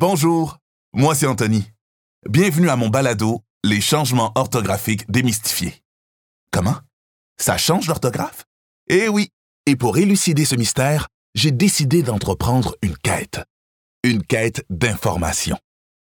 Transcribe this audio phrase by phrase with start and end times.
[0.00, 0.58] Bonjour,
[0.92, 1.72] moi c'est Anthony.
[2.24, 5.82] Bienvenue à mon balado Les changements orthographiques démystifiés.
[6.52, 6.76] Comment?
[7.36, 8.44] Ça change l'orthographe?
[8.88, 9.30] Eh oui,
[9.66, 13.40] et pour élucider ce mystère, j'ai décidé d'entreprendre une quête.
[14.04, 15.58] Une quête d'information.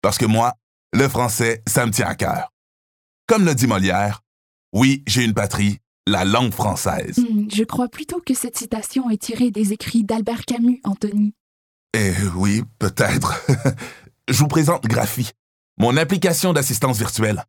[0.01, 0.55] Parce que moi,
[0.91, 2.51] le français, ça me tient à cœur.
[3.25, 4.19] Comme le dit Molière,
[4.73, 7.19] oui, j'ai une patrie, la langue française.
[7.19, 11.33] Hmm, je crois plutôt que cette citation est tirée des écrits d'Albert Camus, Anthony.
[11.93, 13.45] Eh oui, peut-être.
[14.27, 15.31] Je vous présente Graphie,
[15.77, 17.43] mon application d'assistance virtuelle.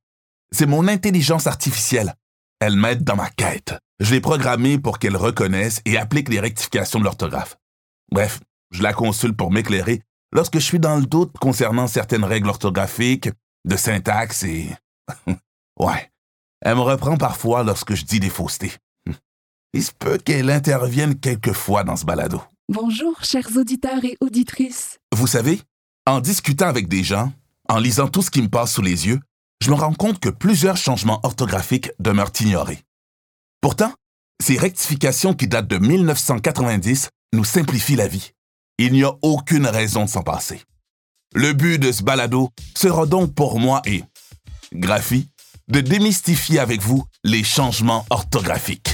[0.52, 2.14] C'est mon intelligence artificielle.
[2.60, 3.74] Elle m'aide dans ma quête.
[4.00, 7.56] Je l'ai programmée pour qu'elle reconnaisse et applique les rectifications de l'orthographe.
[8.10, 12.48] Bref, je la consulte pour m'éclairer lorsque je suis dans le doute concernant certaines règles
[12.48, 13.30] orthographiques,
[13.64, 14.68] de syntaxe et...
[15.80, 16.10] ouais.
[16.60, 18.72] Elle me reprend parfois lorsque je dis des faussetés.
[19.72, 22.42] Il se peut qu'elle intervienne quelquefois dans ce balado.
[22.70, 24.98] Bonjour, chers auditeurs et auditrices.
[25.16, 25.58] Vous savez,
[26.06, 27.32] en discutant avec des gens,
[27.66, 29.20] en lisant tout ce qui me passe sous les yeux,
[29.64, 32.80] je me rends compte que plusieurs changements orthographiques demeurent ignorés.
[33.62, 33.94] Pourtant,
[34.42, 38.32] ces rectifications qui datent de 1990 nous simplifient la vie.
[38.76, 40.60] Il n'y a aucune raison de s'en passer.
[41.34, 44.04] Le but de ce balado sera donc pour moi et
[44.74, 45.30] Graphie
[45.68, 48.87] de démystifier avec vous les changements orthographiques.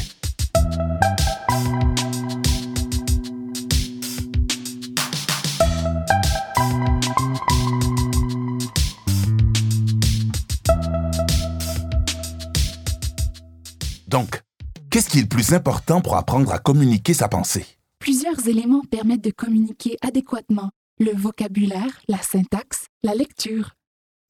[14.08, 14.42] Donc,
[14.90, 17.66] qu'est-ce qui est le plus important pour apprendre à communiquer sa pensée?
[17.98, 20.70] Plusieurs éléments permettent de communiquer adéquatement.
[21.00, 23.72] Le vocabulaire, la syntaxe, la lecture.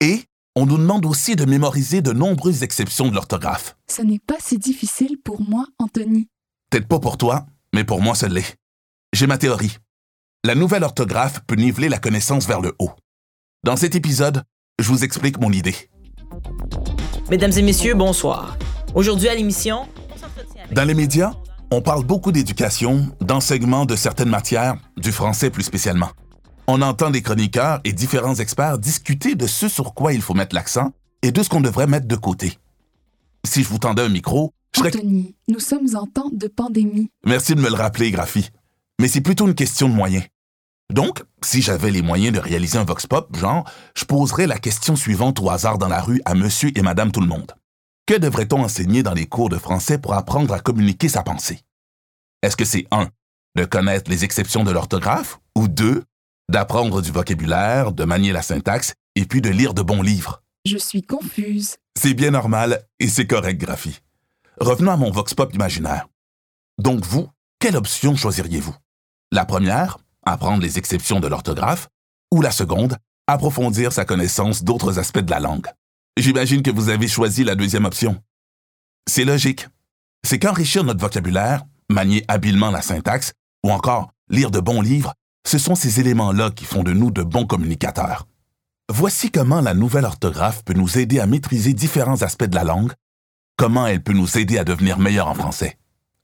[0.00, 0.22] Et
[0.56, 3.76] on nous demande aussi de mémoriser de nombreuses exceptions de l'orthographe.
[3.90, 6.28] Ce n'est pas si difficile pour moi, Anthony.
[6.70, 8.56] Peut-être pas pour toi, mais pour moi, ça l'est.
[9.12, 9.78] J'ai ma théorie.
[10.44, 12.92] La nouvelle orthographe peut niveler la connaissance vers le haut.
[13.64, 14.44] Dans cet épisode,
[14.78, 15.74] je vous explique mon idée.
[17.30, 18.56] Mesdames et messieurs, bonsoir.
[18.94, 19.88] Aujourd'hui à l'émission,
[20.70, 21.32] Dans les médias,
[21.72, 26.10] on parle beaucoup d'éducation, d'enseignement de certaines matières, du français plus spécialement.
[26.68, 30.54] On entend des chroniqueurs et différents experts discuter de ce sur quoi il faut mettre
[30.54, 30.92] l'accent
[31.22, 32.56] et de ce qu'on devrait mettre de côté.
[33.44, 34.94] Si je vous tendais un micro, je serais...
[34.94, 37.10] Anthony, nous sommes en temps de pandémie.
[37.26, 38.50] Merci de me le rappeler, Graphie.
[39.00, 40.24] Mais c'est plutôt une question de moyens.
[40.92, 44.94] Donc, si j'avais les moyens de réaliser un vox pop, genre, je poserais la question
[44.94, 47.52] suivante au hasard dans la rue à monsieur et madame tout le monde.
[48.06, 51.60] Que devrait-on enseigner dans les cours de français pour apprendre à communiquer sa pensée?
[52.42, 53.08] Est-ce que c'est 1.
[53.56, 56.04] de connaître les exceptions de l'orthographe ou 2.
[56.50, 60.42] d'apprendre du vocabulaire, de manier la syntaxe et puis de lire de bons livres?
[60.66, 61.76] Je suis confuse.
[61.98, 64.00] C'est bien normal et c'est correct, Graphie.
[64.60, 66.06] Revenons à mon vox pop imaginaire.
[66.76, 68.76] Donc vous, quelle option choisiriez-vous?
[69.32, 71.88] La première, apprendre les exceptions de l'orthographe,
[72.30, 75.68] ou la seconde, approfondir sa connaissance d'autres aspects de la langue?
[76.16, 78.22] J'imagine que vous avez choisi la deuxième option.
[79.08, 79.66] C'est logique.
[80.22, 83.32] C'est qu'enrichir notre vocabulaire, manier habilement la syntaxe,
[83.64, 85.12] ou encore lire de bons livres,
[85.46, 88.26] ce sont ces éléments-là qui font de nous de bons communicateurs.
[88.90, 92.92] Voici comment la nouvelle orthographe peut nous aider à maîtriser différents aspects de la langue,
[93.56, 95.78] comment elle peut nous aider à devenir meilleurs en français.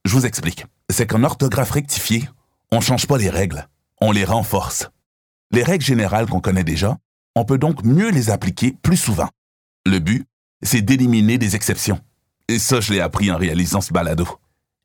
[0.05, 0.67] Je vous explique.
[0.89, 2.29] C'est qu'en orthographe rectifiée,
[2.71, 3.67] on ne change pas les règles,
[4.01, 4.89] on les renforce.
[5.51, 6.97] Les règles générales qu'on connaît déjà,
[7.35, 9.29] on peut donc mieux les appliquer plus souvent.
[9.87, 10.27] Le but,
[10.63, 12.01] c'est d'éliminer des exceptions.
[12.49, 14.27] Et ça, je l'ai appris en réalisant ce balado.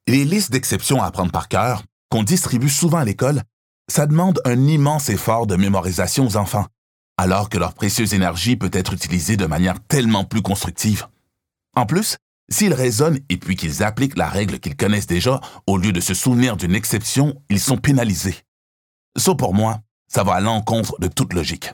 [0.07, 3.41] Les listes d'exceptions à apprendre par cœur, qu'on distribue souvent à l'école,
[3.89, 6.67] ça demande un immense effort de mémorisation aux enfants,
[7.17, 11.07] alors que leur précieuse énergie peut être utilisée de manière tellement plus constructive.
[11.75, 12.17] En plus,
[12.49, 16.13] s'ils raisonnent et puis qu'ils appliquent la règle qu'ils connaissent déjà, au lieu de se
[16.13, 18.37] souvenir d'une exception, ils sont pénalisés.
[19.17, 21.73] Ça, pour moi, ça va à l'encontre de toute logique.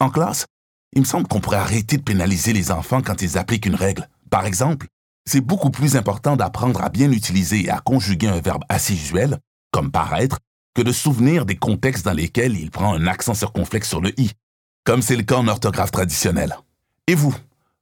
[0.00, 0.46] En classe,
[0.94, 4.08] il me semble qu'on pourrait arrêter de pénaliser les enfants quand ils appliquent une règle.
[4.30, 4.86] Par exemple,
[5.26, 9.38] c'est beaucoup plus important d'apprendre à bien utiliser et à conjuguer un verbe assez usuel,
[9.70, 10.38] comme paraître,
[10.74, 14.30] que de souvenir des contextes dans lesquels il prend un accent circonflexe sur le i,
[14.84, 16.56] comme c'est le cas en orthographe traditionnelle.
[17.06, 17.34] Et vous,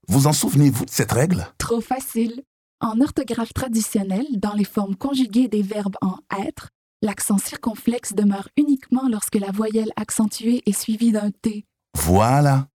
[0.08, 1.46] vous en souvenez-vous de cette règle?
[1.58, 2.42] Trop facile.
[2.80, 6.16] En orthographe traditionnelle, dans les formes conjuguées des verbes en
[6.46, 6.70] être,
[7.00, 11.64] l'accent circonflexe demeure uniquement lorsque la voyelle accentuée est suivie d'un T.
[11.94, 12.68] Voilà.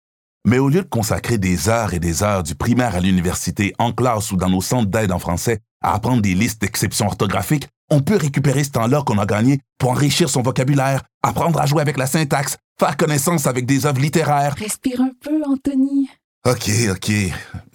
[0.46, 3.92] Mais au lieu de consacrer des heures et des heures du primaire à l'université, en
[3.92, 8.00] classe ou dans nos centres d'aide en français, à apprendre des listes d'exceptions orthographiques, on
[8.00, 11.98] peut récupérer ce temps-là qu'on a gagné pour enrichir son vocabulaire, apprendre à jouer avec
[11.98, 14.54] la syntaxe, faire connaissance avec des œuvres littéraires.
[14.56, 16.08] Respire un peu, Anthony.
[16.46, 17.12] OK, OK.